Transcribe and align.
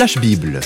Flash 0.00 0.16
Bible. 0.16 0.60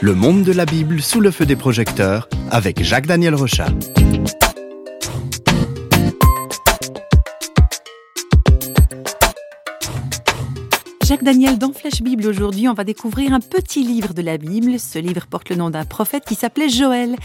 Le 0.00 0.14
monde 0.14 0.44
de 0.44 0.52
la 0.52 0.64
Bible 0.64 1.02
sous 1.02 1.20
le 1.20 1.32
feu 1.32 1.46
des 1.46 1.56
projecteurs 1.56 2.28
avec 2.52 2.80
Jacques-Daniel 2.80 3.34
Rochat. 3.34 3.70
Jacques 11.02 11.24
Daniel, 11.24 11.58
dans 11.58 11.72
Flash 11.72 12.02
Bible 12.02 12.28
aujourd'hui, 12.28 12.68
on 12.68 12.74
va 12.74 12.84
découvrir 12.84 13.32
un 13.32 13.40
petit 13.40 13.82
livre 13.82 14.14
de 14.14 14.22
la 14.22 14.38
Bible. 14.38 14.78
Ce 14.78 15.00
livre 15.00 15.26
porte 15.26 15.48
le 15.48 15.56
nom 15.56 15.70
d'un 15.70 15.84
prophète 15.84 16.22
qui 16.24 16.36
s'appelait 16.36 16.68
Joël. 16.68 17.16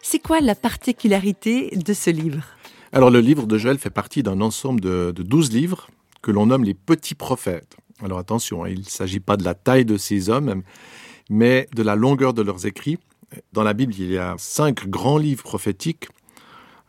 C'est 0.00 0.20
quoi 0.20 0.38
la 0.40 0.54
particularité 0.54 1.76
de 1.76 1.92
ce 1.92 2.10
livre? 2.10 2.44
Alors 2.92 3.10
le 3.10 3.18
livre 3.18 3.48
de 3.48 3.58
Joël 3.58 3.78
fait 3.78 3.90
partie 3.90 4.22
d'un 4.22 4.40
ensemble 4.40 4.80
de, 4.80 5.10
de 5.10 5.24
12 5.24 5.50
livres 5.50 5.88
que 6.22 6.30
l'on 6.30 6.46
nomme 6.46 6.64
les 6.64 6.74
petits 6.74 7.14
prophètes. 7.14 7.76
Alors 8.02 8.18
attention, 8.18 8.64
hein, 8.64 8.68
il 8.68 8.80
ne 8.80 8.84
s'agit 8.84 9.20
pas 9.20 9.36
de 9.36 9.44
la 9.44 9.54
taille 9.54 9.84
de 9.84 9.96
ces 9.96 10.30
hommes, 10.30 10.62
mais 11.28 11.68
de 11.74 11.82
la 11.82 11.94
longueur 11.96 12.32
de 12.34 12.42
leurs 12.42 12.66
écrits. 12.66 12.98
Dans 13.52 13.62
la 13.62 13.72
Bible, 13.74 13.94
il 13.98 14.10
y 14.12 14.18
a 14.18 14.34
cinq 14.38 14.88
grands 14.88 15.18
livres 15.18 15.42
prophétiques 15.42 16.08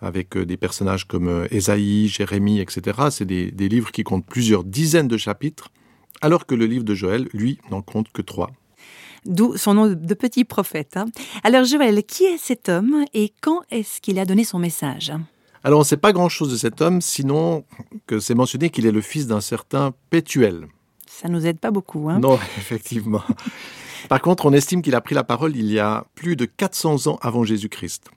avec 0.02 0.36
euh, 0.36 0.46
des 0.46 0.58
personnages 0.58 1.05
comme 1.05 1.30
euh, 1.30 1.48
Ésaïe, 1.52 2.08
Jérémie, 2.10 2.60
etc. 2.60 3.08
C'est 3.10 3.26
des, 3.26 3.52
des 3.52 3.70
livres 3.70 3.91
qui 3.91 4.04
comptent 4.04 4.26
plusieurs 4.26 4.66
dizaines 4.66 5.08
de 5.08 5.18
chapitres, 5.18 5.70
alors 6.22 6.46
que 6.46 6.55
le 6.55 6.66
livre 6.66 6.84
de 6.84 6.94
Joël, 6.94 7.30
lui, 7.34 7.60
n'en 7.72 7.82
compte 7.82 8.12
que 8.12 8.22
trois. 8.22 8.52
D'où 9.26 9.55
son 9.55 9.74
nom 9.76 9.88
de 9.88 10.13
petit 10.13 10.44
prophète. 10.44 10.98
hein. 10.98 11.05
Alors 11.46 11.63
Joël, 11.63 12.04
qui 12.04 12.26
est 12.26 12.38
cet 12.38 12.68
homme 12.68 13.05
et 13.13 13.32
quand 13.40 13.62
est-ce 13.72 14.02
qu'il 14.02 14.20
a 14.20 14.26
donné 14.26 14.44
son 14.44 14.60
message? 14.60 15.13
Alors 15.63 15.80
on 15.80 15.84
ne 15.84 15.88
sait 15.88 15.98
pas 15.98 16.12
grand-chose 16.12 16.52
de 16.52 16.58
cet 16.58 16.81
homme, 16.81 16.99
sinon 16.99 17.63
que 18.05 18.20
c'est 18.20 18.35
mentionné 18.35 18.70
qu'il 18.70 18.85
est 18.85 18.91
le 18.91 19.01
fils 19.01 19.27
d'un 19.27 19.41
certain 19.41 19.93
Pétuel. 20.10 20.68
Ça 21.07 21.29
nous 21.29 21.46
aide 21.46 21.60
pas 21.60 21.71
beaucoup. 21.71 22.10
Hein 22.10 22.20
Non, 22.20 22.35
effectivement. 22.57 23.24
Par 24.10 24.21
contre, 24.21 24.46
on 24.46 24.51
estime 24.51 24.82
qu'il 24.82 24.96
a 24.96 25.01
pris 25.01 25.15
la 25.15 25.23
parole 25.23 25.55
il 25.55 25.71
y 25.71 25.79
a 25.79 26.05
plus 26.15 26.35
de 26.35 26.46
400 26.46 27.07
ans 27.07 27.18
avant 27.21 27.46
Jésus-Christ. 27.46 28.10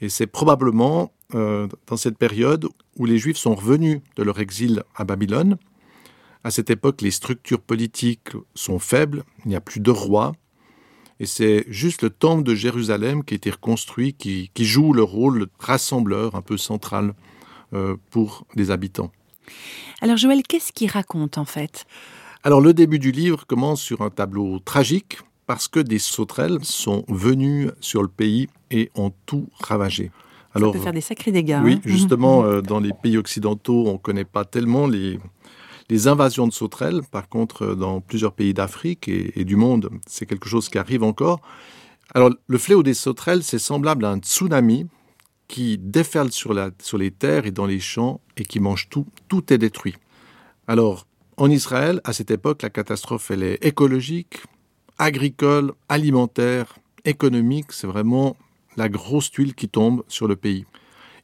Et 0.00 0.08
c'est 0.08 0.26
probablement 0.26 1.12
euh, 1.34 1.68
dans 1.86 1.96
cette 1.96 2.18
période 2.18 2.66
où 2.96 3.04
les 3.04 3.18
Juifs 3.18 3.36
sont 3.36 3.54
revenus 3.54 4.00
de 4.16 4.22
leur 4.24 4.40
exil 4.40 4.82
à 4.96 5.04
Babylone. 5.04 5.58
À 6.42 6.50
cette 6.50 6.70
époque, 6.70 7.02
les 7.02 7.10
structures 7.10 7.60
politiques 7.60 8.30
sont 8.54 8.78
faibles, 8.78 9.22
il 9.44 9.50
n'y 9.50 9.56
a 9.56 9.60
plus 9.60 9.80
de 9.80 9.90
roi. 9.90 10.32
Et 11.20 11.26
c'est 11.26 11.64
juste 11.68 12.02
le 12.02 12.10
temple 12.10 12.44
de 12.44 12.54
Jérusalem 12.54 13.24
qui 13.24 13.34
a 13.34 13.36
été 13.36 13.50
reconstruit, 13.50 14.12
qui, 14.14 14.50
qui 14.54 14.64
joue 14.64 14.92
le 14.92 15.02
rôle 15.02 15.40
de 15.40 15.50
rassembleur 15.58 16.34
un 16.34 16.42
peu 16.42 16.56
central 16.56 17.14
euh, 17.74 17.96
pour 18.10 18.46
les 18.54 18.70
habitants. 18.70 19.10
Alors 20.00 20.16
Joël, 20.16 20.42
qu'est-ce 20.42 20.72
qu'il 20.72 20.90
raconte 20.90 21.38
en 21.38 21.44
fait? 21.44 21.86
Alors 22.44 22.60
le 22.60 22.72
début 22.72 22.98
du 22.98 23.10
livre 23.10 23.46
commence 23.46 23.82
sur 23.82 24.02
un 24.02 24.10
tableau 24.10 24.60
tragique 24.60 25.18
parce 25.46 25.66
que 25.66 25.80
des 25.80 25.98
sauterelles 25.98 26.58
sont 26.62 27.04
venues 27.08 27.70
sur 27.80 28.02
le 28.02 28.08
pays 28.08 28.48
et 28.70 28.90
ont 28.94 29.12
tout 29.26 29.48
ravagé. 29.60 30.12
Ça 30.54 30.60
peut 30.60 30.78
faire 30.78 30.92
des 30.92 31.00
sacrés 31.00 31.30
dégâts. 31.30 31.60
oui, 31.62 31.74
hein 31.74 31.80
justement, 31.84 32.42
euh, 32.44 32.60
dans 32.62 32.80
les 32.80 32.92
pays 32.92 33.16
occidentaux, 33.16 33.86
on 33.86 33.94
ne 33.94 33.98
connaît 33.98 34.24
pas 34.24 34.44
tellement 34.44 34.86
les, 34.86 35.18
les 35.90 36.08
invasions 36.08 36.46
de 36.46 36.52
sauterelles. 36.52 37.02
Par 37.10 37.28
contre, 37.28 37.74
dans 37.74 38.00
plusieurs 38.00 38.32
pays 38.32 38.54
d'Afrique 38.54 39.08
et, 39.08 39.44
du 39.44 39.56
monde, 39.56 39.90
c'est 40.06 40.26
quelque 40.26 40.48
chose 40.48 40.68
qui 40.68 40.78
arrive 40.78 41.02
encore. 41.02 41.40
Alors, 42.14 42.30
le 42.46 42.58
fléau 42.58 42.82
des 42.82 42.94
sauterelles, 42.94 43.42
c'est 43.42 43.58
semblable 43.58 44.04
à 44.04 44.10
un 44.10 44.18
tsunami 44.18 44.86
qui 45.46 45.78
déferle 45.78 46.30
sur, 46.30 46.54
sur 46.82 46.98
les 46.98 47.10
terres 47.10 47.46
et 47.46 47.50
dans 47.50 47.66
les 47.66 47.80
champs 47.80 48.20
et 48.36 48.44
qui 48.44 48.60
mange 48.60 48.88
tout. 48.88 49.06
Tout 49.28 49.52
est 49.52 49.58
détruit. 49.58 49.96
Alors, 50.66 51.06
en 51.36 51.50
Israël, 51.50 52.00
à 52.04 52.12
cette 52.12 52.30
époque, 52.30 52.62
la 52.62 52.70
catastrophe, 52.70 53.30
elle 53.30 53.42
est 53.42 53.64
écologique, 53.64 54.42
agricole, 54.98 55.72
alimentaire, 55.88 56.78
économique. 57.04 57.72
C'est 57.72 57.86
vraiment 57.86 58.36
la 58.76 58.88
grosse 58.88 59.30
tuile 59.30 59.54
qui 59.54 59.68
tombe 59.68 60.04
sur 60.08 60.28
le 60.28 60.36
pays. 60.36 60.66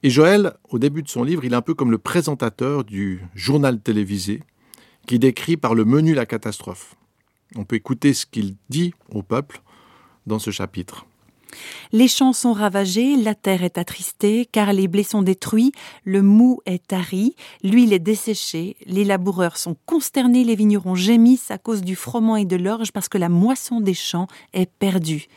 Et 0.02 0.10
Joël, 0.10 0.54
au 0.68 0.78
début 0.78 1.02
de 1.02 1.08
son 1.08 1.24
livre, 1.24 1.44
il 1.44 1.52
est 1.52 1.56
un 1.56 1.62
peu 1.62 1.74
comme 1.74 1.90
le 1.90 1.98
présentateur 1.98 2.84
du 2.84 3.22
journal 3.34 3.80
télévisé 3.80 4.42
qui 5.06 5.18
décrit 5.18 5.56
par 5.56 5.74
le 5.74 5.84
menu 5.84 6.14
la 6.14 6.26
catastrophe. 6.26 6.94
On 7.56 7.64
peut 7.64 7.76
écouter 7.76 8.14
ce 8.14 8.26
qu'il 8.26 8.56
dit 8.68 8.92
au 9.10 9.22
peuple 9.22 9.62
dans 10.26 10.38
ce 10.38 10.50
chapitre. 10.50 11.06
Les 11.92 12.08
champs 12.08 12.32
sont 12.32 12.52
ravagés, 12.52 13.14
la 13.16 13.36
terre 13.36 13.62
est 13.62 13.78
attristée, 13.78 14.48
car 14.50 14.72
les 14.72 14.88
blés 14.88 15.04
sont 15.04 15.22
détruits, 15.22 15.70
le 16.02 16.20
mou 16.20 16.60
est 16.66 16.84
tari, 16.84 17.36
l'huile 17.62 17.92
est 17.92 18.00
desséchée, 18.00 18.74
les 18.86 19.04
laboureurs 19.04 19.56
sont 19.56 19.76
consternés, 19.86 20.42
les 20.42 20.56
vignerons 20.56 20.96
gémissent 20.96 21.52
à 21.52 21.58
cause 21.58 21.82
du 21.82 21.94
froment 21.94 22.36
et 22.36 22.44
de 22.44 22.56
l'orge 22.56 22.90
parce 22.90 23.08
que 23.08 23.18
la 23.18 23.28
moisson 23.28 23.80
des 23.80 23.94
champs 23.94 24.26
est 24.52 24.68
perdue. 24.68 25.28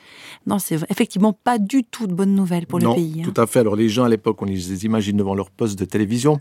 Non, 0.47 0.57
c'est 0.57 0.79
effectivement 0.89 1.33
pas 1.33 1.59
du 1.59 1.83
tout 1.83 2.07
de 2.07 2.13
bonnes 2.13 2.33
nouvelles 2.33 2.65
pour 2.65 2.79
non, 2.79 2.89
le 2.91 2.95
pays. 2.95 3.21
hein. 3.21 3.31
tout 3.31 3.39
à 3.39 3.45
fait. 3.45 3.59
Alors 3.59 3.75
les 3.75 3.87
gens 3.89 4.05
à 4.05 4.09
l'époque, 4.09 4.41
on 4.41 4.45
les 4.45 4.85
imagine 4.85 5.17
devant 5.17 5.35
leur 5.35 5.51
poste 5.51 5.77
de 5.77 5.85
télévision. 5.85 6.39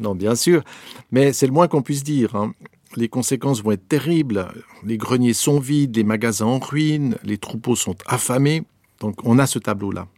Non, 0.00 0.14
bien 0.14 0.34
sûr. 0.34 0.62
Mais 1.10 1.32
c'est 1.32 1.46
le 1.46 1.52
moins 1.52 1.68
qu'on 1.68 1.82
puisse 1.82 2.04
dire. 2.04 2.34
hein. 2.34 2.52
Les 2.96 3.08
conséquences 3.08 3.62
vont 3.62 3.72
être 3.72 3.88
terribles. 3.88 4.48
Les 4.84 4.96
greniers 4.96 5.34
sont 5.34 5.58
vides, 5.58 5.96
les 5.96 6.04
magasins 6.04 6.46
en 6.46 6.58
ruine, 6.58 7.16
les 7.24 7.38
troupeaux 7.38 7.76
sont 7.76 7.96
affamés. 8.06 8.62
Donc 9.00 9.16
on 9.24 9.38
a 9.38 9.46
ce 9.46 9.58
tableau-là. 9.58 10.08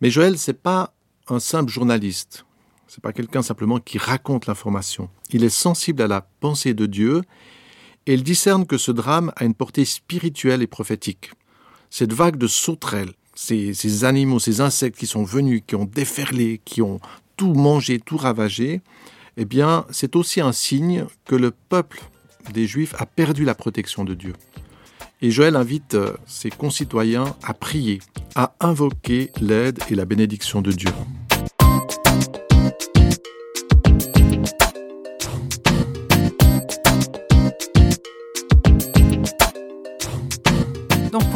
Mais 0.00 0.10
Joël, 0.10 0.38
c'est 0.38 0.60
pas 0.62 0.94
un 1.28 1.40
simple 1.40 1.72
journaliste. 1.72 2.44
C'est 2.86 3.02
pas 3.02 3.12
quelqu'un 3.12 3.42
simplement 3.42 3.80
qui 3.80 3.98
raconte 3.98 4.46
l'information. 4.46 5.08
Il 5.30 5.42
est 5.42 5.48
sensible 5.48 6.02
à 6.02 6.06
la 6.06 6.20
pensée 6.20 6.74
de 6.74 6.86
Dieu 6.86 7.22
et 8.06 8.14
il 8.14 8.22
discerne 8.22 8.66
que 8.66 8.78
ce 8.78 8.92
drame 8.92 9.32
a 9.36 9.44
une 9.44 9.54
portée 9.54 9.84
spirituelle 9.84 10.62
et 10.62 10.68
prophétique. 10.68 11.32
Cette 11.90 12.12
vague 12.12 12.36
de 12.36 12.46
sauterelles, 12.46 13.12
ces, 13.34 13.74
ces 13.74 14.04
animaux, 14.04 14.38
ces 14.38 14.60
insectes 14.60 14.98
qui 14.98 15.06
sont 15.06 15.24
venus, 15.24 15.62
qui 15.66 15.74
ont 15.74 15.84
déferlé, 15.84 16.60
qui 16.64 16.82
ont 16.82 17.00
tout 17.36 17.54
mangé, 17.54 17.98
tout 17.98 18.16
ravagé, 18.16 18.80
eh 19.36 19.44
bien, 19.44 19.84
c'est 19.90 20.16
aussi 20.16 20.40
un 20.40 20.52
signe 20.52 21.06
que 21.24 21.34
le 21.34 21.50
peuple 21.50 22.00
des 22.52 22.66
Juifs 22.66 22.94
a 22.98 23.06
perdu 23.06 23.44
la 23.44 23.54
protection 23.54 24.04
de 24.04 24.14
Dieu. 24.14 24.32
Et 25.22 25.30
Joël 25.30 25.56
invite 25.56 25.94
euh, 25.94 26.12
ses 26.26 26.50
concitoyens 26.50 27.36
à 27.42 27.54
prier, 27.54 28.00
à 28.34 28.54
invoquer 28.60 29.30
l'aide 29.40 29.78
et 29.90 29.94
la 29.94 30.04
bénédiction 30.04 30.62
de 30.62 30.72
Dieu. 30.72 30.90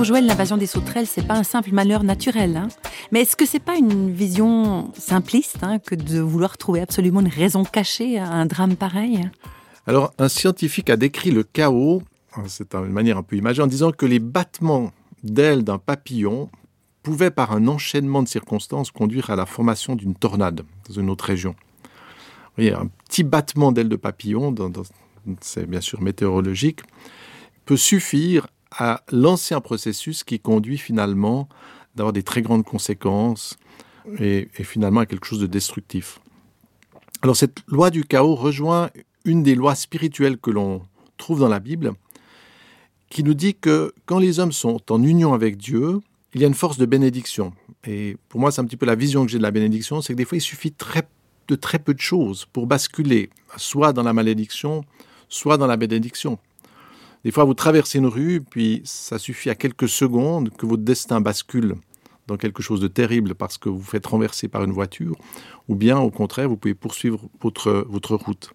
Pour 0.00 0.06
Joël, 0.06 0.24
l'invasion 0.24 0.56
des 0.56 0.66
sauterelles, 0.66 1.06
c'est 1.06 1.26
pas 1.26 1.34
un 1.34 1.42
simple 1.42 1.72
malheur 1.72 2.04
naturel. 2.04 2.56
hein. 2.56 2.68
Mais 3.12 3.20
est-ce 3.20 3.36
que 3.36 3.44
c'est 3.44 3.60
pas 3.60 3.76
une 3.76 4.10
vision 4.10 4.90
simpliste 4.96 5.58
hein, 5.60 5.78
que 5.78 5.94
de 5.94 6.20
vouloir 6.20 6.56
trouver 6.56 6.80
absolument 6.80 7.20
une 7.20 7.28
raison 7.28 7.64
cachée 7.64 8.18
à 8.18 8.26
un 8.26 8.46
drame 8.46 8.76
pareil? 8.76 9.28
Alors, 9.86 10.14
un 10.16 10.30
scientifique 10.30 10.88
a 10.88 10.96
décrit 10.96 11.32
le 11.32 11.42
chaos, 11.42 12.02
c'est 12.46 12.74
une 12.74 12.92
manière 12.92 13.18
un 13.18 13.22
peu 13.22 13.36
imagée, 13.36 13.60
en 13.60 13.66
disant 13.66 13.92
que 13.92 14.06
les 14.06 14.20
battements 14.20 14.90
d'ailes 15.22 15.64
d'un 15.64 15.76
papillon 15.76 16.48
pouvaient, 17.02 17.30
par 17.30 17.52
un 17.52 17.68
enchaînement 17.68 18.22
de 18.22 18.28
circonstances, 18.28 18.90
conduire 18.90 19.28
à 19.28 19.36
la 19.36 19.44
formation 19.44 19.96
d'une 19.96 20.14
tornade 20.14 20.62
dans 20.88 20.94
une 20.94 21.10
autre 21.10 21.26
région. 21.26 21.54
Vous 21.82 22.50
voyez, 22.56 22.72
un 22.72 22.88
petit 23.06 23.22
battement 23.22 23.70
d'ailes 23.70 23.90
de 23.90 23.96
papillon, 23.96 24.54
c'est 25.42 25.68
bien 25.68 25.82
sûr 25.82 26.00
météorologique, 26.00 26.80
peut 27.66 27.76
suffire 27.76 28.46
à 28.70 29.02
lancer 29.10 29.54
un 29.54 29.60
processus 29.60 30.24
qui 30.24 30.38
conduit 30.40 30.78
finalement 30.78 31.48
d'avoir 31.94 32.12
des 32.12 32.22
très 32.22 32.42
grandes 32.42 32.64
conséquences 32.64 33.56
et, 34.18 34.48
et 34.56 34.64
finalement 34.64 35.00
à 35.00 35.06
quelque 35.06 35.26
chose 35.26 35.40
de 35.40 35.46
destructif. 35.46 36.20
Alors 37.22 37.36
cette 37.36 37.58
loi 37.66 37.90
du 37.90 38.04
chaos 38.04 38.34
rejoint 38.34 38.90
une 39.24 39.42
des 39.42 39.54
lois 39.54 39.74
spirituelles 39.74 40.38
que 40.38 40.50
l'on 40.50 40.82
trouve 41.18 41.40
dans 41.40 41.48
la 41.48 41.60
Bible, 41.60 41.92
qui 43.10 43.24
nous 43.24 43.34
dit 43.34 43.54
que 43.54 43.92
quand 44.06 44.18
les 44.18 44.38
hommes 44.38 44.52
sont 44.52 44.80
en 44.90 45.02
union 45.02 45.34
avec 45.34 45.56
Dieu, 45.56 46.00
il 46.32 46.40
y 46.40 46.44
a 46.44 46.46
une 46.46 46.54
force 46.54 46.78
de 46.78 46.86
bénédiction. 46.86 47.52
Et 47.84 48.16
pour 48.28 48.40
moi, 48.40 48.52
c'est 48.52 48.60
un 48.60 48.64
petit 48.64 48.76
peu 48.76 48.86
la 48.86 48.94
vision 48.94 49.24
que 49.26 49.30
j'ai 49.32 49.38
de 49.38 49.42
la 49.42 49.50
bénédiction, 49.50 50.00
c'est 50.00 50.12
que 50.12 50.18
des 50.18 50.24
fois, 50.24 50.38
il 50.38 50.42
suffit 50.42 50.72
très- 50.72 51.08
de 51.48 51.56
très 51.56 51.80
peu 51.80 51.92
de 51.92 52.00
choses 52.00 52.46
pour 52.52 52.66
basculer, 52.66 53.30
soit 53.56 53.92
dans 53.92 54.04
la 54.04 54.12
malédiction, 54.12 54.84
soit 55.28 55.58
dans 55.58 55.66
la 55.66 55.76
bénédiction. 55.76 56.38
Des 57.24 57.30
fois, 57.30 57.44
vous 57.44 57.54
traversez 57.54 57.98
une 57.98 58.06
rue, 58.06 58.40
puis 58.40 58.80
ça 58.84 59.18
suffit 59.18 59.50
à 59.50 59.54
quelques 59.54 59.88
secondes 59.88 60.50
que 60.50 60.64
votre 60.64 60.82
destin 60.82 61.20
bascule 61.20 61.74
dans 62.26 62.36
quelque 62.36 62.62
chose 62.62 62.80
de 62.80 62.88
terrible 62.88 63.34
parce 63.34 63.58
que 63.58 63.68
vous 63.68 63.82
faites 63.82 64.06
renverser 64.06 64.48
par 64.48 64.62
une 64.62 64.72
voiture, 64.72 65.16
ou 65.68 65.74
bien 65.74 65.98
au 65.98 66.10
contraire, 66.10 66.48
vous 66.48 66.56
pouvez 66.56 66.74
poursuivre 66.74 67.28
votre, 67.40 67.84
votre 67.88 68.14
route. 68.14 68.52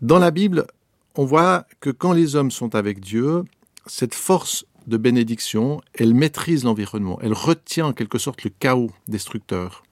Dans 0.00 0.18
la 0.18 0.30
Bible, 0.30 0.66
on 1.14 1.24
voit 1.24 1.66
que 1.80 1.90
quand 1.90 2.12
les 2.12 2.34
hommes 2.34 2.50
sont 2.50 2.74
avec 2.74 3.00
Dieu, 3.00 3.44
cette 3.86 4.14
force 4.14 4.64
de 4.86 4.96
bénédiction, 4.96 5.80
elle 5.94 6.14
maîtrise 6.14 6.64
l'environnement, 6.64 7.18
elle 7.22 7.32
retient 7.34 7.86
en 7.86 7.92
quelque 7.92 8.18
sorte 8.18 8.44
le 8.44 8.50
chaos 8.50 8.90
destructeur. 9.08 9.84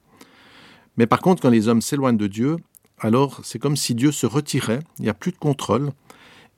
Mais 0.97 1.07
par 1.07 1.21
contre, 1.21 1.41
quand 1.41 1.49
les 1.49 1.67
hommes 1.67 1.81
s'éloignent 1.81 2.17
de 2.17 2.27
Dieu, 2.27 2.57
alors 2.99 3.39
c'est 3.43 3.59
comme 3.59 3.77
si 3.77 3.95
Dieu 3.95 4.11
se 4.11 4.25
retirait, 4.25 4.79
il 4.99 5.03
n'y 5.03 5.09
a 5.09 5.13
plus 5.13 5.31
de 5.31 5.37
contrôle, 5.37 5.91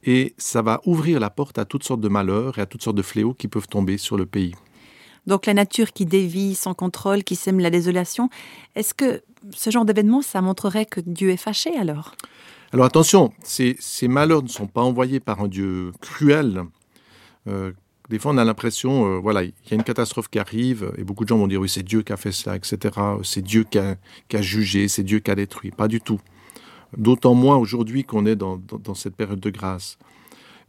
et 0.05 0.33
ça 0.37 0.61
va 0.61 0.81
ouvrir 0.85 1.19
la 1.19 1.29
porte 1.29 1.57
à 1.57 1.65
toutes 1.65 1.83
sortes 1.83 2.01
de 2.01 2.07
malheurs 2.07 2.57
et 2.57 2.61
à 2.61 2.65
toutes 2.65 2.83
sortes 2.83 2.95
de 2.95 3.01
fléaux 3.01 3.33
qui 3.33 3.47
peuvent 3.47 3.67
tomber 3.67 3.97
sur 3.97 4.17
le 4.17 4.25
pays. 4.25 4.55
Donc 5.27 5.47
la 5.47 5.55
nature 5.55 5.91
qui 5.91 6.05
dévie 6.05 6.55
sans 6.55 6.75
contrôle, 6.75 7.23
qui 7.23 7.35
sème 7.35 7.59
la 7.59 7.71
désolation, 7.71 8.29
est-ce 8.75 8.93
que 8.93 9.23
ce 9.51 9.69
genre 9.71 9.85
d'événement, 9.85 10.21
ça 10.21 10.41
montrerait 10.41 10.85
que 10.85 11.01
Dieu 11.01 11.31
est 11.31 11.37
fâché 11.37 11.75
alors? 11.75 12.15
Alors 12.71 12.85
attention, 12.85 13.31
ces, 13.43 13.77
malheurs 14.07 14.43
ne 14.43 14.47
sont 14.47 14.67
pas 14.67 14.81
envoyés 14.81 15.19
par 15.19 15.41
un 15.41 15.47
Dieu 15.47 15.91
cruel. 16.01 16.63
Euh, 17.47 17.71
des 18.09 18.19
fois, 18.19 18.33
on 18.33 18.37
a 18.37 18.43
l'impression, 18.43 19.07
euh, 19.07 19.17
voilà, 19.17 19.43
il 19.43 19.53
y 19.69 19.73
a 19.73 19.75
une 19.75 19.83
catastrophe 19.83 20.27
qui 20.27 20.39
arrive, 20.39 20.91
et 20.97 21.03
beaucoup 21.03 21.23
de 21.23 21.29
gens 21.29 21.37
vont 21.37 21.47
dire, 21.47 21.59
oui, 21.59 21.69
c'est 21.69 21.83
Dieu 21.83 22.03
qui 22.03 22.13
a 22.13 22.17
fait 22.17 22.31
ça, 22.31 22.55
etc. 22.55 22.93
C'est 23.23 23.41
Dieu 23.41 23.63
qui 23.63 23.79
a, 23.79 24.41
jugé, 24.41 24.87
c'est 24.87 25.03
Dieu 25.03 25.19
qui 25.19 25.31
a 25.31 25.35
détruit. 25.35 25.71
Pas 25.71 25.87
du 25.87 26.01
tout. 26.01 26.19
D'autant 26.97 27.33
moins 27.33 27.57
aujourd'hui 27.57 28.03
qu'on 28.03 28.25
est 28.25 28.35
dans, 28.35 28.61
cette 28.95 29.15
période 29.15 29.39
de 29.39 29.49
grâce. 29.49 29.97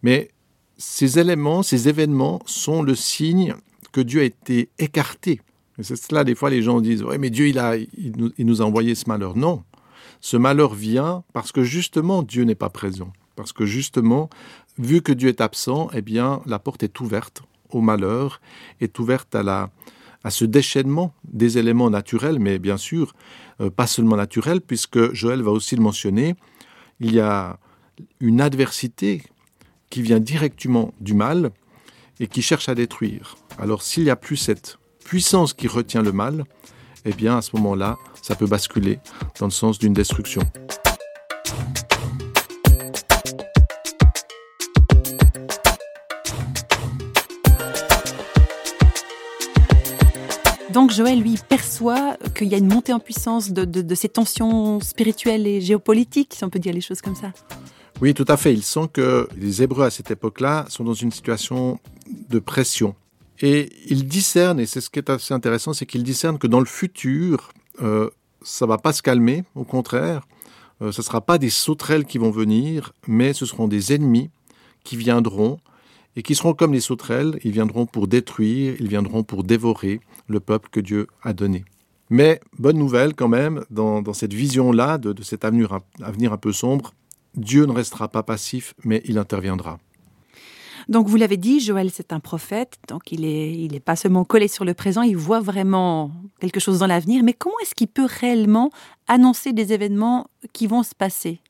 Mais 0.02 0.30
ces 0.76 1.18
éléments, 1.18 1.62
ces 1.62 1.88
événements 1.88 2.40
sont 2.46 2.82
le 2.82 2.94
signe 2.94 3.54
que 3.92 4.00
Dieu 4.00 4.20
a 4.20 4.24
été 4.24 4.68
écarté. 4.78 5.40
c'est 5.80 5.96
cela, 5.96 6.24
des 6.24 6.34
fois, 6.34 6.50
les 6.50 6.62
gens 6.62 6.80
disent, 6.80 7.02
oui, 7.02 7.16
mais 7.18 7.30
Dieu, 7.30 7.48
il, 7.48 7.58
a, 7.58 7.76
il 7.76 8.32
nous 8.38 8.60
a 8.60 8.64
envoyé 8.64 8.94
ce 8.94 9.08
malheur. 9.08 9.36
Non. 9.36 9.62
Ce 10.20 10.36
malheur 10.36 10.74
vient 10.74 11.24
parce 11.32 11.52
que 11.52 11.62
justement, 11.62 12.22
Dieu 12.22 12.44
n'est 12.44 12.54
pas 12.54 12.70
présent. 12.70 13.12
Parce 13.36 13.52
que 13.52 13.66
justement, 13.66 14.30
vu 14.78 15.02
que 15.02 15.12
Dieu 15.12 15.28
est 15.28 15.40
absent, 15.40 15.88
eh 15.92 16.02
bien, 16.02 16.40
la 16.46 16.58
porte 16.58 16.82
est 16.82 17.00
ouverte 17.00 17.42
au 17.70 17.80
malheur, 17.80 18.40
est 18.80 18.98
ouverte 18.98 19.34
à, 19.34 19.42
la, 19.42 19.70
à 20.24 20.30
ce 20.30 20.44
déchaînement 20.44 21.14
des 21.24 21.58
éléments 21.58 21.90
naturels, 21.90 22.38
mais 22.38 22.58
bien 22.58 22.76
sûr, 22.76 23.14
pas 23.76 23.86
seulement 23.86 24.16
naturels, 24.16 24.60
puisque 24.60 25.12
Joël 25.14 25.42
va 25.42 25.50
aussi 25.50 25.76
le 25.76 25.82
mentionner, 25.82 26.36
il 27.00 27.14
y 27.14 27.20
a 27.20 27.58
une 28.20 28.40
adversité 28.40 29.22
qui 29.90 30.02
vient 30.02 30.20
directement 30.20 30.92
du 31.00 31.14
mal 31.14 31.50
et 32.20 32.26
qui 32.26 32.42
cherche 32.42 32.68
à 32.68 32.74
détruire. 32.74 33.36
Alors 33.58 33.82
s'il 33.82 34.04
n'y 34.04 34.10
a 34.10 34.16
plus 34.16 34.36
cette 34.36 34.78
puissance 35.04 35.54
qui 35.54 35.68
retient 35.68 36.02
le 36.02 36.12
mal, 36.12 36.44
eh 37.04 37.12
bien 37.12 37.38
à 37.38 37.42
ce 37.42 37.54
moment-là, 37.56 37.96
ça 38.20 38.34
peut 38.34 38.46
basculer 38.46 38.98
dans 39.38 39.46
le 39.46 39.52
sens 39.52 39.78
d'une 39.78 39.92
destruction. 39.92 40.42
Donc 50.76 50.90
Joël, 50.90 51.18
lui, 51.22 51.38
perçoit 51.48 52.18
qu'il 52.34 52.48
y 52.48 52.54
a 52.54 52.58
une 52.58 52.68
montée 52.68 52.92
en 52.92 53.00
puissance 53.00 53.50
de, 53.50 53.94
ces 53.94 54.10
tensions 54.10 54.78
spirituelles 54.80 55.46
et 55.46 55.62
géopolitiques, 55.62 56.34
si 56.34 56.44
on 56.44 56.50
peut 56.50 56.58
dire 56.58 56.74
les 56.74 56.82
choses 56.82 57.00
comme 57.00 57.14
ça. 57.14 57.32
Oui, 58.02 58.12
tout 58.12 58.26
à 58.28 58.36
fait. 58.36 58.52
Il 58.52 58.62
sent 58.62 58.90
que 58.92 59.26
les 59.38 59.62
Hébreux 59.62 59.86
à 59.86 59.90
cette 59.90 60.10
époque-là 60.10 60.66
sont 60.68 60.84
dans 60.84 60.92
une 60.92 61.10
situation 61.10 61.80
de 62.28 62.38
pression. 62.38 62.94
Et 63.40 63.72
il 63.88 64.06
discerne, 64.06 64.60
et 64.60 64.66
c'est 64.66 64.82
ce 64.82 64.90
qui 64.90 64.98
est 64.98 65.08
assez 65.08 65.32
intéressant, 65.32 65.72
c'est 65.72 65.86
qu'il 65.86 66.02
discerne 66.02 66.36
que 66.36 66.46
dans 66.46 66.60
le 66.60 66.66
futur, 66.66 67.52
euh, 67.80 68.10
ça 68.42 68.66
va 68.66 68.76
pas 68.76 68.92
se 68.92 69.00
calmer, 69.00 69.44
au 69.54 69.64
contraire, 69.64 70.28
euh, 70.82 70.92
ce 70.92 71.00
ne 71.00 71.04
sera 71.06 71.22
pas 71.22 71.38
des 71.38 71.48
sauterelles 71.48 72.04
qui 72.04 72.18
vont 72.18 72.30
venir, 72.30 72.92
mais 73.06 73.32
ce 73.32 73.46
seront 73.46 73.66
des 73.66 73.94
ennemis 73.94 74.28
qui 74.84 74.98
viendront 74.98 75.58
et 76.16 76.22
qui 76.22 76.34
seront 76.34 76.52
comme 76.52 76.74
les 76.74 76.80
sauterelles, 76.80 77.38
ils 77.44 77.52
viendront 77.52 77.86
pour 77.86 78.08
détruire, 78.08 78.74
ils 78.78 78.88
viendront 78.88 79.22
pour 79.22 79.42
dévorer 79.42 80.00
le 80.28 80.40
peuple 80.40 80.68
que 80.70 80.80
Dieu 80.80 81.06
a 81.22 81.32
donné. 81.32 81.64
Mais 82.10 82.40
bonne 82.58 82.78
nouvelle 82.78 83.14
quand 83.14 83.28
même, 83.28 83.64
dans, 83.70 84.12
cette 84.12 84.32
vision-là, 84.32 84.98
de, 84.98 85.22
cet 85.22 85.44
avenir, 85.44 85.72
un 85.72 86.36
peu 86.38 86.52
sombre, 86.52 86.94
Dieu 87.34 87.66
ne 87.66 87.72
restera 87.72 88.08
pas 88.08 88.22
passif, 88.22 88.74
mais 88.84 89.02
il 89.04 89.18
interviendra. 89.18 89.78
Donc 90.88 91.08
vous 91.08 91.16
l'avez 91.16 91.36
dit, 91.36 91.58
Joël, 91.58 91.90
c'est 91.90 92.12
un 92.12 92.20
prophète, 92.20 92.76
donc 92.88 93.10
il 93.10 93.22
n'est 93.22 93.52
il 93.52 93.74
est 93.74 93.80
pas 93.80 93.96
seulement 93.96 94.24
collé 94.24 94.46
sur 94.46 94.64
le 94.64 94.72
présent, 94.72 95.02
il 95.02 95.16
voit 95.16 95.40
vraiment 95.40 96.12
quelque 96.38 96.60
chose 96.60 96.78
dans 96.78 96.86
l'avenir, 96.86 97.24
mais 97.24 97.32
comment 97.32 97.56
est-ce 97.60 97.74
qu'il 97.74 97.88
peut 97.88 98.06
réellement 98.08 98.70
annoncer 99.08 99.52
des 99.52 99.72
événements 99.72 100.28
qui 100.52 100.68
vont 100.68 100.84
se 100.84 100.94
passer? 100.94 101.40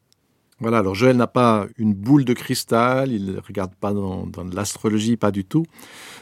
Voilà, 0.58 0.78
alors 0.78 0.94
Joël 0.94 1.16
n'a 1.16 1.26
pas 1.26 1.66
une 1.76 1.92
boule 1.92 2.24
de 2.24 2.32
cristal, 2.32 3.12
il 3.12 3.26
ne 3.26 3.40
regarde 3.40 3.74
pas 3.74 3.92
dans, 3.92 4.26
l'astrologie, 4.54 5.18
pas 5.18 5.30
du 5.30 5.44
tout. 5.44 5.66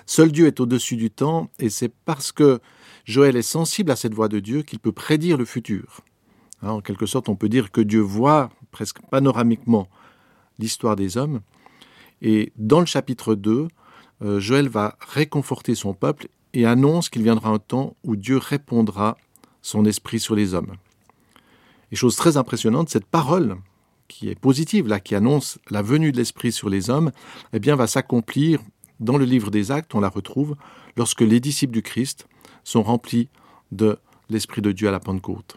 Seul 0.06 0.32
Dieu 0.32 0.48
est 0.48 0.58
au-dessus 0.58 0.96
du 0.96 1.10
temps, 1.10 1.50
et 1.60 1.70
c'est 1.70 1.92
parce 2.04 2.32
que 2.32 2.58
Joël 3.04 3.36
est 3.36 3.42
sensible 3.42 3.92
à 3.92 3.96
cette 3.96 4.12
voix 4.12 4.28
de 4.28 4.40
Dieu 4.40 4.62
qu'il 4.62 4.80
peut 4.80 4.92
prédire 4.92 5.36
le 5.36 5.44
futur. 5.44 6.00
Hein, 6.62 6.70
en 6.70 6.80
quelque 6.80 7.06
sorte, 7.06 7.28
on 7.28 7.36
peut 7.36 7.48
dire 7.48 7.70
que 7.70 7.80
Dieu 7.80 8.00
voit 8.00 8.50
presque 8.72 8.98
panoramiquement 9.08 9.88
l'histoire 10.58 10.96
des 10.96 11.16
hommes. 11.16 11.40
Et 12.20 12.52
dans 12.56 12.80
le 12.80 12.86
chapitre 12.86 13.36
2, 13.36 13.68
euh, 14.22 14.40
Joël 14.40 14.68
va 14.68 14.96
réconforter 15.00 15.76
son 15.76 15.94
peuple 15.94 16.26
et 16.54 16.66
annonce 16.66 17.08
qu'il 17.08 17.22
viendra 17.22 17.50
un 17.50 17.58
temps 17.58 17.96
où 18.02 18.16
Dieu 18.16 18.38
répondra 18.38 19.16
son 19.62 19.84
esprit 19.84 20.18
sur 20.18 20.34
les 20.34 20.54
hommes. 20.54 20.74
Et 21.92 21.96
chose 21.96 22.16
très 22.16 22.36
impressionnante, 22.36 22.88
cette 22.88 23.06
parole 23.06 23.58
qui 24.08 24.28
est 24.28 24.38
positive, 24.38 24.86
là, 24.86 25.00
qui 25.00 25.14
annonce 25.14 25.58
la 25.70 25.82
venue 25.82 26.12
de 26.12 26.16
l'Esprit 26.16 26.52
sur 26.52 26.68
les 26.68 26.90
hommes, 26.90 27.10
eh 27.52 27.58
bien, 27.58 27.76
va 27.76 27.86
s'accomplir 27.86 28.60
dans 29.00 29.16
le 29.16 29.24
livre 29.24 29.50
des 29.50 29.70
Actes, 29.70 29.94
on 29.94 30.00
la 30.00 30.08
retrouve, 30.08 30.56
lorsque 30.96 31.20
les 31.20 31.40
disciples 31.40 31.72
du 31.72 31.82
Christ 31.82 32.26
sont 32.62 32.82
remplis 32.82 33.28
de 33.72 33.98
l'Esprit 34.30 34.62
de 34.62 34.72
Dieu 34.72 34.88
à 34.88 34.92
la 34.92 35.00
Pentecôte. 35.00 35.56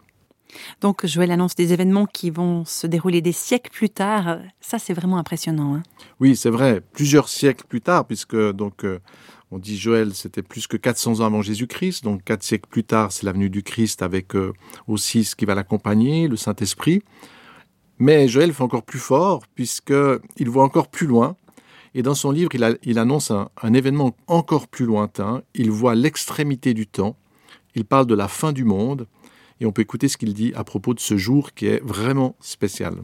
Donc 0.80 1.06
Joël 1.06 1.30
annonce 1.30 1.54
des 1.54 1.72
événements 1.72 2.06
qui 2.06 2.30
vont 2.30 2.64
se 2.64 2.86
dérouler 2.86 3.20
des 3.20 3.32
siècles 3.32 3.70
plus 3.70 3.90
tard. 3.90 4.38
Ça, 4.60 4.78
c'est 4.78 4.94
vraiment 4.94 5.18
impressionnant. 5.18 5.74
Hein. 5.76 5.82
oui, 6.20 6.36
c'est 6.36 6.50
vrai. 6.50 6.80
Plusieurs 6.92 7.28
siècles 7.28 7.64
plus 7.68 7.80
tard, 7.80 8.06
puisque 8.06 8.36
donc 8.52 8.84
euh, 8.84 8.98
on 9.50 9.58
dit 9.58 9.78
Joël, 9.78 10.14
c'était 10.14 10.42
plus 10.42 10.66
que 10.66 10.76
400 10.76 11.20
ans 11.20 11.26
avant 11.26 11.42
Jésus-Christ. 11.42 12.04
Donc 12.04 12.24
quatre 12.24 12.42
siècles 12.42 12.68
plus 12.68 12.84
tard, 12.84 13.12
c'est 13.12 13.24
la 13.24 13.32
venue 13.32 13.50
du 13.50 13.62
Christ 13.62 14.02
avec 14.02 14.34
euh, 14.34 14.52
aussi 14.86 15.24
ce 15.24 15.36
qui 15.36 15.44
va 15.44 15.54
l'accompagner, 15.54 16.28
le 16.28 16.36
Saint-Esprit. 16.36 17.02
Mais 17.98 18.28
Joël 18.28 18.52
fait 18.52 18.62
encore 18.62 18.84
plus 18.84 18.98
fort, 18.98 19.42
puisqu'il 19.54 20.48
voit 20.48 20.64
encore 20.64 20.88
plus 20.88 21.06
loin. 21.06 21.36
Et 21.94 22.02
dans 22.02 22.14
son 22.14 22.30
livre, 22.30 22.50
il, 22.54 22.98
annonce 22.98 23.30
un, 23.30 23.48
un, 23.60 23.72
événement 23.74 24.14
encore 24.26 24.68
plus 24.68 24.84
lointain. 24.84 25.42
Il 25.54 25.70
voit 25.70 25.94
l'extrémité 25.94 26.74
du 26.74 26.86
temps. 26.86 27.16
Il 27.74 27.84
parle 27.84 28.06
de 28.06 28.14
la 28.14 28.28
fin 28.28 28.52
du 28.52 28.64
monde. 28.64 29.06
Et 29.60 29.66
on 29.66 29.72
peut 29.72 29.82
écouter 29.82 30.08
ce 30.08 30.16
qu'il 30.16 30.34
dit 30.34 30.52
à 30.54 30.62
propos 30.62 30.94
de 30.94 31.00
ce 31.00 31.16
jour 31.16 31.52
qui 31.54 31.66
est 31.66 31.82
vraiment 31.82 32.36
spécial. 32.40 32.94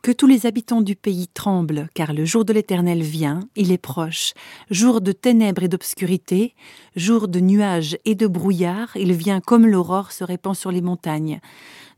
Que 0.00 0.12
tous 0.12 0.28
les 0.28 0.46
habitants 0.46 0.80
du 0.80 0.94
pays 0.94 1.26
tremblent, 1.26 1.88
car 1.92 2.12
le 2.12 2.24
jour 2.24 2.44
de 2.44 2.52
l'Éternel 2.52 3.02
vient, 3.02 3.40
il 3.56 3.72
est 3.72 3.78
proche. 3.78 4.32
Jour 4.70 5.00
de 5.00 5.10
ténèbres 5.10 5.64
et 5.64 5.68
d'obscurité, 5.68 6.54
jour 6.94 7.26
de 7.26 7.40
nuages 7.40 7.98
et 8.04 8.14
de 8.14 8.28
brouillard, 8.28 8.96
il 8.96 9.12
vient 9.12 9.40
comme 9.40 9.66
l'aurore 9.66 10.12
se 10.12 10.22
répand 10.22 10.54
sur 10.54 10.70
les 10.70 10.82
montagnes. 10.82 11.40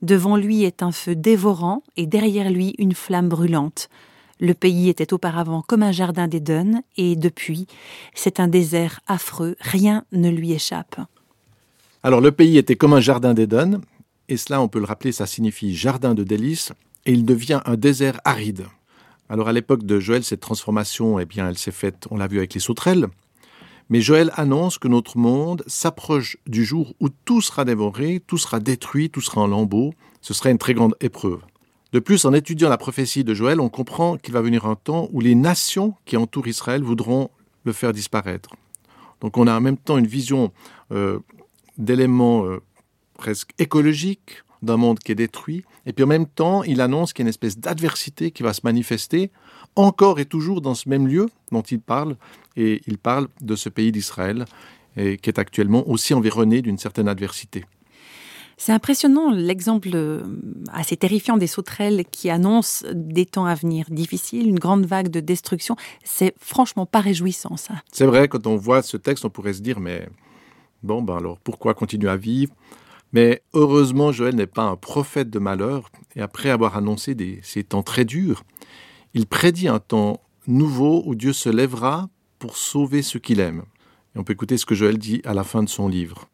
Devant 0.01 0.37
lui 0.37 0.65
est 0.65 0.83
un 0.83 0.93
feu 0.93 1.15
dévorant 1.15 1.83
et 1.99 2.07
derrière 2.07 2.51
lui 2.51 2.75
une 2.79 2.95
flamme 2.95 3.29
brûlante. 3.29 3.91
Le 4.41 4.55
pays 4.55 4.89
était 4.89 5.13
auparavant 5.13 5.61
comme 5.61 5.83
un 5.83 5.93
jardin 5.93 6.27
d'Éden 6.27 6.83
et 6.97 7.15
depuis, 7.17 7.67
c'est 8.15 8.41
un 8.41 8.49
désert 8.49 9.01
affreux, 9.07 9.57
rien 9.61 10.05
ne 10.13 10.31
lui 10.31 10.53
échappe. 10.53 10.99
Alors 12.03 12.23
le 12.23 12.33
pays 12.33 12.57
était 12.57 12.77
comme 12.77 12.95
un 12.95 13.01
jardin 13.01 13.35
d'Éden, 13.35 13.83
et 14.31 14.39
cela 14.39 14.63
on 14.63 14.69
peut 14.69 14.79
le 14.79 14.87
rappeler, 14.87 15.13
ça 15.13 15.27
signifie 15.27 15.75
jardin 15.75 16.15
de 16.15 16.25
délices, 16.25 16.73
et 17.07 17.13
il 17.13 17.25
devient 17.25 17.61
un 17.65 17.77
désert 17.77 18.21
aride. 18.25 18.67
Alors 19.29 19.49
à 19.49 19.53
l'époque 19.53 19.85
de 19.85 20.01
Joël, 20.01 20.25
cette 20.25 20.41
transformation, 20.41 21.19
eh 21.19 21.25
bien, 21.25 21.49
elle 21.49 21.59
s'est 21.59 21.71
faite, 21.71 22.07
on 22.11 22.17
l'a 22.17 22.27
vu 22.27 22.39
avec 22.39 22.55
les 22.55 22.61
sauterelles, 22.61 23.09
mais 23.91 24.01
Joël 24.01 24.31
annonce 24.37 24.79
que 24.79 24.87
notre 24.87 25.19
monde 25.19 25.65
s'approche 25.67 26.37
du 26.47 26.65
jour 26.65 26.95
où 27.01 27.09
tout 27.09 27.41
sera 27.41 27.65
dévoré, 27.65 28.23
tout 28.25 28.39
sera 28.39 28.61
détruit, 28.61 29.11
tout 29.11 29.21
sera 29.21 29.41
en 29.41 29.49
lambeaux. 29.49 29.93
Ce 30.21 30.33
sera 30.33 30.51
une 30.51 30.59
très 30.59 30.75
grande 30.75 30.95
épreuve. 31.01 31.41
De 31.93 31.99
plus, 31.99 32.25
en 32.25 32.33
étudiant 32.33 32.69
la 32.69 32.79
prophétie 32.79 33.25
de 33.25 33.35
Joël, 33.35 33.61
on 33.61 33.69
comprend 33.69 34.17
qu'il 34.17 34.33
va 34.33 34.43
venir 34.43 34.65
un 34.65 34.77
temps 34.77 35.09
où 35.13 35.21
les 35.21 35.35
nations 35.35 35.95
qui 36.05 36.17
entourent 36.17 36.47
Israël 36.47 36.85
voudront 36.85 37.31
le 37.65 37.73
faire 37.73 37.93
disparaître. 37.93 38.51
Donc 39.21 39.37
on 39.37 39.49
a 39.49 39.57
en 39.57 39.61
même 39.61 39.77
temps 39.77 39.99
une 39.99 40.07
vision 40.07 40.53
euh, 40.93 41.19
d'éléments 41.77 42.47
euh, 42.47 42.63
presque 43.15 43.51
écologiques 43.59 44.45
d'un 44.63 44.77
monde 44.77 44.99
qui 44.99 45.13
est 45.13 45.17
détruit, 45.17 45.65
et 45.87 45.93
puis 45.93 46.05
en 46.05 46.09
même 46.09 46.27
temps, 46.27 46.63
il 46.63 46.81
annonce 46.81 47.13
qu'il 47.13 47.23
y 47.23 47.25
a 47.25 47.27
une 47.27 47.31
espèce 47.31 47.59
d'adversité 47.59 48.31
qui 48.31 48.43
va 48.43 48.53
se 48.53 48.61
manifester 48.65 49.31
encore 49.77 50.19
et 50.19 50.25
toujours 50.25 50.61
dans 50.61 50.75
ce 50.75 50.89
même 50.89 51.07
lieu 51.07 51.29
dont 51.53 51.63
il 51.63 51.81
parle, 51.81 52.17
et 52.57 52.81
il 52.87 52.99
parle 52.99 53.29
de 53.41 53.57
ce 53.57 53.69
pays 53.69 53.93
d'Israël, 53.93 54.45
qui 54.97 55.31
est 55.31 55.39
actuellement 55.39 55.89
aussi 55.89 56.15
environné 56.15 56.63
d'une 56.63 56.77
certaine 56.77 57.09
adversité. 57.09 57.65
C'est 58.61 58.73
impressionnant 58.73 59.31
l'exemple 59.31 59.89
euh, 59.95 60.21
assez 60.71 60.95
terrifiant 60.95 61.39
des 61.39 61.47
sauterelles 61.47 62.05
qui 62.11 62.29
annoncent 62.29 62.87
des 62.93 63.25
temps 63.25 63.47
à 63.47 63.55
venir 63.55 63.87
difficiles, 63.89 64.47
une 64.47 64.59
grande 64.59 64.85
vague 64.85 65.09
de 65.09 65.21
destruction. 65.21 65.77
C'est 66.05 66.35
franchement 66.39 66.85
pas 66.85 67.01
réjouissant 67.01 67.57
ça. 67.57 67.77
C'est 67.91 68.05
vrai, 68.05 68.29
quand 68.29 68.47
on 68.47 68.57
voit 68.57 68.83
ce 68.83 68.99
texte, 68.99 69.25
on 69.25 69.31
pourrait 69.31 69.55
se 69.55 69.63
dire, 69.63 69.81
mais 69.81 70.07
bon, 70.83 71.01
ben 71.01 71.17
alors 71.17 71.39
pourquoi 71.39 71.73
continuer 71.73 72.11
à 72.11 72.19
vivre? 72.19 72.53
Mais 73.13 73.43
heureusement, 73.55 74.13
Joël 74.13 74.35
n'est 74.37 74.47
pas 74.47 74.63
un 74.63 74.77
prophète 74.77 75.31
de 75.31 75.39
malheur, 75.39 75.91
et 76.15 76.21
après 76.21 76.51
avoir 76.51 76.77
annoncé 76.77 77.15
des, 77.15 77.41
ces 77.43 77.65
temps 77.65 77.83
très 77.83 78.05
durs, 78.05 78.45
il 79.15 79.27
prédit 79.27 79.69
un 79.69 79.81
temps 79.81 80.21
nouveau 80.47 81.03
où 81.07 81.15
Dieu 81.15 81.33
se 81.33 81.49
lèvera 81.49 82.09
pour 82.39 82.57
sauver 82.57 83.03
ceux 83.03 83.19
qu'il 83.19 83.41
aime. 83.41 83.65
Et 84.15 84.19
on 84.19 84.25
peut 84.25 84.33
écouter 84.33 84.57
ce 84.57 84.67
que 84.67 84.75
Joël 84.75 84.99
dit 84.99 85.21
à 85.25 85.35
la 85.35 85.45
fin 85.45 85.63
de 85.63 85.69
son 85.69 85.89
livre. 85.89 86.30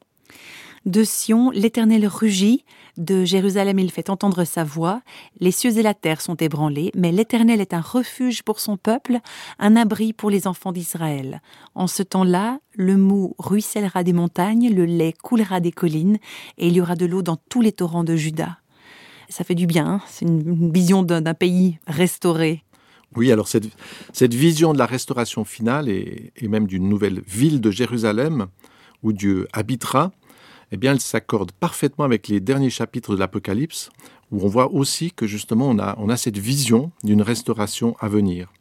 De 0.86 1.02
Sion, 1.02 1.50
l'Éternel 1.50 2.06
rugit, 2.06 2.64
de 2.96 3.24
Jérusalem 3.24 3.80
il 3.80 3.90
fait 3.90 4.08
entendre 4.08 4.44
sa 4.44 4.62
voix, 4.62 5.02
les 5.40 5.50
cieux 5.50 5.76
et 5.78 5.82
la 5.82 5.94
terre 5.94 6.20
sont 6.20 6.36
ébranlés, 6.36 6.92
mais 6.94 7.10
l'Éternel 7.10 7.60
est 7.60 7.74
un 7.74 7.80
refuge 7.80 8.44
pour 8.44 8.60
son 8.60 8.76
peuple, 8.76 9.18
un 9.58 9.74
abri 9.74 10.12
pour 10.12 10.30
les 10.30 10.46
enfants 10.46 10.70
d'Israël. 10.70 11.42
En 11.74 11.88
ce 11.88 12.04
temps-là, 12.04 12.60
le 12.72 12.96
mou 12.96 13.34
ruissellera 13.40 14.04
des 14.04 14.12
montagnes, 14.12 14.72
le 14.72 14.84
lait 14.84 15.12
coulera 15.12 15.58
des 15.58 15.72
collines, 15.72 16.18
et 16.56 16.68
il 16.68 16.74
y 16.74 16.80
aura 16.80 16.94
de 16.94 17.04
l'eau 17.04 17.20
dans 17.20 17.36
tous 17.48 17.62
les 17.62 17.72
torrents 17.72 18.04
de 18.04 18.14
Juda. 18.14 18.58
Ça 19.28 19.42
fait 19.42 19.56
du 19.56 19.66
bien, 19.66 19.86
hein. 19.86 20.00
c'est 20.06 20.24
une 20.24 20.70
vision 20.70 21.02
d'un 21.02 21.34
pays 21.34 21.80
restauré. 21.88 22.62
Oui, 23.16 23.32
alors 23.32 23.48
cette, 23.48 24.34
vision 24.34 24.72
de 24.72 24.78
la 24.78 24.86
restauration 24.86 25.44
finale 25.44 25.88
et 25.88 26.32
même 26.42 26.68
d'une 26.68 26.88
nouvelle 26.88 27.22
ville 27.26 27.60
de 27.60 27.72
Jérusalem 27.72 28.46
où 29.02 29.12
Dieu 29.12 29.48
habitera, 29.52 30.12
eh 30.72 30.76
bien, 30.76 30.92
elle 30.92 31.00
s'accorde 31.00 31.52
parfaitement 31.52 32.04
avec 32.04 32.28
les 32.28 32.40
derniers 32.40 32.70
chapitres 32.70 33.14
de 33.14 33.18
l'Apocalypse, 33.18 33.90
où 34.32 34.44
on 34.44 34.48
voit 34.48 34.72
aussi 34.72 35.12
que 35.12 35.26
justement 35.26 35.68
on 35.68 35.78
a, 35.78 35.94
on 35.98 36.08
a 36.08 36.16
cette 36.16 36.38
vision 36.38 36.90
d'une 37.04 37.22
restauration 37.22 37.96
à 38.00 38.08
venir. 38.08 38.52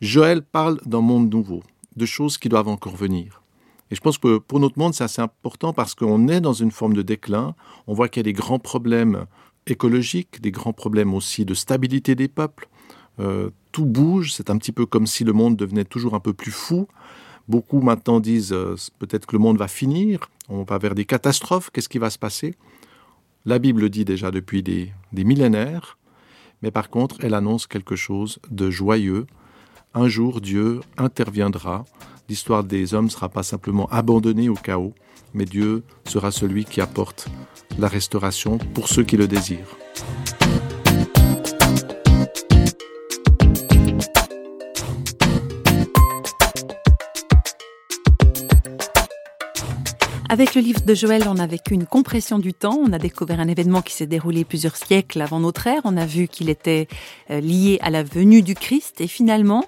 Joël 0.00 0.42
parle 0.42 0.80
d'un 0.84 1.00
monde 1.00 1.32
nouveau, 1.32 1.62
de 1.96 2.06
choses 2.06 2.36
qui 2.36 2.48
doivent 2.48 2.68
encore 2.68 2.96
venir. 2.96 3.42
Et 3.90 3.94
je 3.94 4.00
pense 4.00 4.18
que 4.18 4.38
pour 4.38 4.58
notre 4.58 4.78
monde, 4.78 4.94
c'est 4.94 5.04
assez 5.04 5.20
important 5.20 5.72
parce 5.72 5.94
qu'on 5.94 6.26
est 6.28 6.40
dans 6.40 6.54
une 6.54 6.70
forme 6.70 6.94
de 6.94 7.02
déclin. 7.02 7.54
On 7.86 7.94
voit 7.94 8.08
qu'il 8.08 8.20
y 8.20 8.24
a 8.24 8.30
des 8.30 8.32
grands 8.32 8.58
problèmes 8.58 9.26
écologiques, 9.66 10.40
des 10.40 10.50
grands 10.50 10.72
problèmes 10.72 11.14
aussi 11.14 11.44
de 11.44 11.54
stabilité 11.54 12.14
des 12.14 12.28
peuples. 12.28 12.68
Euh, 13.20 13.50
tout 13.70 13.84
bouge, 13.84 14.32
c'est 14.32 14.50
un 14.50 14.56
petit 14.56 14.72
peu 14.72 14.86
comme 14.86 15.06
si 15.06 15.24
le 15.24 15.32
monde 15.32 15.56
devenait 15.56 15.84
toujours 15.84 16.14
un 16.14 16.20
peu 16.20 16.32
plus 16.32 16.50
fou. 16.50 16.88
Beaucoup 17.48 17.80
maintenant 17.80 18.20
disent 18.20 18.52
euh, 18.52 18.76
peut-être 18.98 19.26
que 19.26 19.36
le 19.36 19.42
monde 19.42 19.58
va 19.58 19.68
finir, 19.68 20.30
on 20.52 20.64
va 20.64 20.78
vers 20.78 20.94
des 20.94 21.04
catastrophes, 21.04 21.70
qu'est-ce 21.70 21.88
qui 21.88 21.98
va 21.98 22.10
se 22.10 22.18
passer? 22.18 22.54
La 23.44 23.58
Bible 23.58 23.88
dit 23.88 24.04
déjà 24.04 24.30
depuis 24.30 24.62
des, 24.62 24.92
des 25.12 25.24
millénaires, 25.24 25.98
mais 26.62 26.70
par 26.70 26.90
contre, 26.90 27.24
elle 27.24 27.34
annonce 27.34 27.66
quelque 27.66 27.96
chose 27.96 28.38
de 28.50 28.70
joyeux. 28.70 29.26
Un 29.94 30.08
jour, 30.08 30.40
Dieu 30.40 30.80
interviendra. 30.96 31.84
L'histoire 32.28 32.64
des 32.64 32.94
hommes 32.94 33.06
ne 33.06 33.10
sera 33.10 33.28
pas 33.28 33.42
simplement 33.42 33.88
abandonnée 33.90 34.48
au 34.48 34.54
chaos, 34.54 34.94
mais 35.34 35.44
Dieu 35.44 35.82
sera 36.04 36.30
celui 36.30 36.64
qui 36.64 36.80
apporte 36.80 37.28
la 37.78 37.88
restauration 37.88 38.58
pour 38.58 38.88
ceux 38.88 39.02
qui 39.02 39.16
le 39.16 39.26
désirent. 39.26 39.76
Avec 50.28 50.54
le 50.54 50.62
livre 50.62 50.80
de 50.80 50.94
Joël, 50.94 51.24
on 51.28 51.38
a 51.38 51.46
vécu 51.46 51.74
une 51.74 51.86
compression 51.86 52.38
du 52.38 52.54
temps. 52.54 52.78
On 52.82 52.92
a 52.92 52.98
découvert 52.98 53.40
un 53.40 53.48
événement 53.48 53.82
qui 53.82 53.92
s'est 53.92 54.06
déroulé 54.06 54.44
plusieurs 54.44 54.76
siècles 54.76 55.20
avant 55.20 55.40
notre 55.40 55.66
ère. 55.66 55.82
On 55.84 55.96
a 55.96 56.06
vu 56.06 56.28
qu'il 56.28 56.48
était 56.48 56.88
euh, 57.30 57.40
lié 57.40 57.78
à 57.82 57.90
la 57.90 58.02
venue 58.02 58.42
du 58.42 58.54
Christ 58.54 59.00
et 59.00 59.08
finalement 59.08 59.66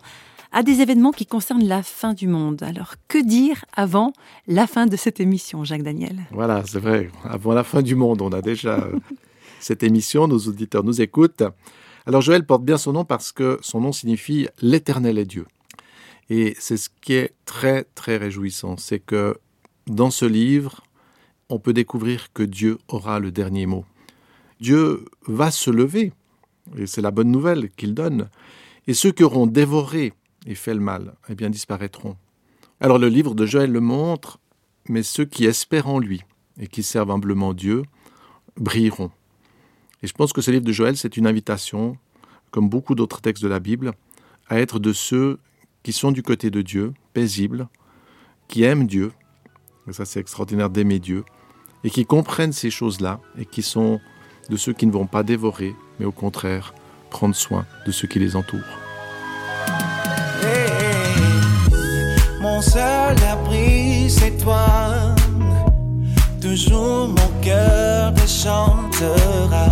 à 0.52 0.62
des 0.62 0.80
événements 0.80 1.10
qui 1.10 1.26
concernent 1.26 1.66
la 1.66 1.82
fin 1.82 2.14
du 2.14 2.28
monde. 2.28 2.62
Alors, 2.62 2.94
que 3.08 3.18
dire 3.18 3.64
avant 3.74 4.12
la 4.46 4.66
fin 4.66 4.86
de 4.86 4.96
cette 4.96 5.20
émission, 5.20 5.64
Jacques 5.64 5.82
Daniel? 5.82 6.20
Voilà, 6.30 6.62
c'est 6.64 6.78
vrai. 6.78 7.10
Avant 7.24 7.52
la 7.52 7.64
fin 7.64 7.82
du 7.82 7.96
monde, 7.96 8.22
on 8.22 8.30
a 8.30 8.40
déjà 8.40 8.78
euh, 8.78 8.98
cette 9.60 9.82
émission. 9.82 10.28
Nos 10.28 10.38
auditeurs 10.38 10.84
nous 10.84 11.02
écoutent. 11.02 11.42
Alors, 12.06 12.20
Joël 12.20 12.46
porte 12.46 12.64
bien 12.64 12.78
son 12.78 12.92
nom 12.92 13.04
parce 13.04 13.32
que 13.32 13.58
son 13.62 13.80
nom 13.80 13.92
signifie 13.92 14.48
l'éternel 14.62 15.18
est 15.18 15.26
Dieu. 15.26 15.46
Et 16.30 16.56
c'est 16.58 16.76
ce 16.76 16.88
qui 17.02 17.14
est 17.14 17.34
très, 17.44 17.84
très 17.94 18.16
réjouissant. 18.16 18.76
C'est 18.76 18.98
que 18.98 19.36
dans 19.86 20.10
ce 20.10 20.24
livre, 20.24 20.82
on 21.48 21.58
peut 21.58 21.72
découvrir 21.72 22.32
que 22.32 22.42
Dieu 22.42 22.78
aura 22.88 23.18
le 23.20 23.30
dernier 23.30 23.66
mot. 23.66 23.84
Dieu 24.60 25.04
va 25.26 25.50
se 25.50 25.70
lever, 25.70 26.12
et 26.76 26.86
c'est 26.86 27.02
la 27.02 27.10
bonne 27.10 27.30
nouvelle 27.30 27.70
qu'il 27.70 27.94
donne, 27.94 28.28
et 28.86 28.94
ceux 28.94 29.12
qui 29.12 29.24
auront 29.24 29.46
dévoré 29.46 30.12
et 30.46 30.54
fait 30.54 30.74
le 30.74 30.80
mal, 30.80 31.14
eh 31.28 31.34
bien, 31.34 31.50
disparaîtront. 31.50 32.16
Alors 32.80 32.98
le 32.98 33.08
livre 33.08 33.34
de 33.34 33.46
Joël 33.46 33.70
le 33.70 33.80
montre, 33.80 34.38
mais 34.88 35.02
ceux 35.02 35.24
qui 35.24 35.46
espèrent 35.46 35.88
en 35.88 35.98
lui 35.98 36.22
et 36.58 36.66
qui 36.66 36.82
servent 36.82 37.10
humblement 37.10 37.54
Dieu 37.54 37.82
brilleront. 38.56 39.10
Et 40.02 40.06
je 40.06 40.12
pense 40.12 40.32
que 40.32 40.40
ce 40.40 40.50
livre 40.50 40.64
de 40.64 40.72
Joël, 40.72 40.96
c'est 40.96 41.16
une 41.16 41.26
invitation, 41.26 41.96
comme 42.50 42.68
beaucoup 42.68 42.94
d'autres 42.94 43.20
textes 43.20 43.42
de 43.42 43.48
la 43.48 43.60
Bible, 43.60 43.92
à 44.48 44.60
être 44.60 44.78
de 44.78 44.92
ceux 44.92 45.38
qui 45.82 45.92
sont 45.92 46.12
du 46.12 46.22
côté 46.22 46.50
de 46.50 46.62
Dieu, 46.62 46.92
paisibles, 47.14 47.68
qui 48.48 48.62
aiment 48.62 48.86
Dieu, 48.86 49.12
et 49.88 49.92
ça 49.92 50.04
c'est 50.04 50.20
extraordinaire 50.20 50.70
d'aimer 50.70 50.98
Dieu, 50.98 51.24
et 51.82 51.90
qui 51.90 52.06
comprennent 52.06 52.52
ces 52.52 52.70
choses-là, 52.70 53.20
et 53.38 53.44
qui 53.44 53.62
sont 53.62 54.00
de 54.48 54.56
ceux 54.56 54.72
qui 54.72 54.86
ne 54.86 54.92
vont 54.92 55.06
pas 55.06 55.22
dévorer, 55.22 55.74
mais 55.98 56.06
au 56.06 56.12
contraire 56.12 56.74
prendre 57.10 57.34
soin 57.34 57.64
de 57.86 57.92
ceux 57.92 58.08
qui 58.08 58.18
les 58.18 58.36
entourent. 58.36 58.60
mon 62.40 62.60
seul 62.60 63.16
abri, 63.30 64.08
c'est 64.10 64.36
toi. 64.38 65.14
Toujours 66.40 67.08
mon 67.08 67.40
cœur 67.42 68.12
te 68.14 68.26
chantera, 68.26 69.68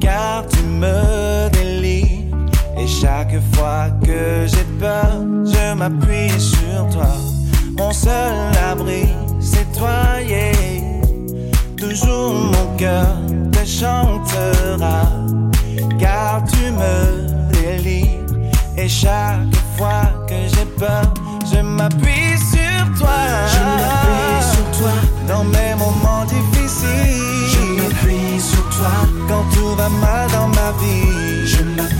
car 0.00 0.46
tu 0.46 0.62
me 0.62 1.48
délivres. 1.50 2.36
Et 2.78 2.86
chaque 2.86 3.40
fois 3.54 3.90
que 4.04 4.46
j'ai 4.46 4.64
peur, 4.78 5.20
je 5.44 5.74
m'appuie 5.74 6.38
sur 6.38 6.88
toi 6.92 7.16
mon 7.80 7.92
seul 7.92 8.59
Toujours 11.90 12.34
mon 12.34 12.76
cœur 12.76 13.16
te 13.50 13.64
chantera, 13.66 15.02
car 15.98 16.40
tu 16.44 16.70
me 16.70 17.50
délivres. 17.50 18.32
Et 18.76 18.88
chaque 18.88 19.56
fois 19.76 20.04
que 20.28 20.34
j'ai 20.54 20.66
peur, 20.78 21.12
je 21.52 21.60
m'appuie 21.60 22.38
sur 22.38 22.84
toi. 22.96 23.18
Je 23.52 23.60
m'appuie 23.80 24.42
sur 24.52 24.66
toi 24.78 24.92
dans 25.26 25.42
mes 25.42 25.74
moments 25.74 26.24
difficiles. 26.26 27.48
Je 27.54 27.82
m'appuie 27.82 28.40
sur 28.40 28.62
toi 28.68 28.92
quand 29.26 29.44
tout 29.52 29.74
va 29.74 29.88
mal 29.88 30.30
dans 30.30 30.46
ma 30.46 30.70
vie. 30.80 31.44
Je 31.44 31.64
m'appuie 31.64 31.99